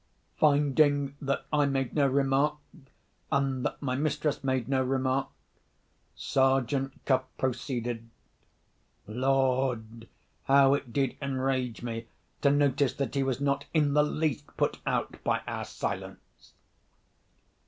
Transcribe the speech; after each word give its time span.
Finding 0.39 1.15
that 1.21 1.45
I 1.53 1.67
made 1.67 1.93
no 1.93 2.07
remark, 2.07 2.55
and 3.31 3.63
that 3.63 3.83
my 3.83 3.93
mistress 3.95 4.43
made 4.43 4.67
no 4.67 4.81
remark, 4.81 5.27
Sergeant 6.15 7.05
Cuff 7.05 7.25
proceeded. 7.37 8.09
Lord! 9.05 10.09
how 10.45 10.73
it 10.73 10.91
did 10.91 11.17
enrage 11.21 11.83
me 11.83 12.07
to 12.41 12.49
notice 12.49 12.93
that 12.93 13.13
he 13.13 13.21
was 13.21 13.39
not 13.39 13.65
in 13.75 13.93
the 13.93 14.01
least 14.01 14.47
put 14.57 14.79
out 14.87 15.17
by 15.23 15.41
our 15.45 15.65
silence! 15.65 16.53